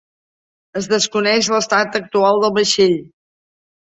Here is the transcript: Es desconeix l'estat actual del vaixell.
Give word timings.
Es 0.79 0.87
desconeix 0.93 1.49
l'estat 1.55 1.99
actual 2.03 2.43
del 2.45 2.57
vaixell. 2.59 2.97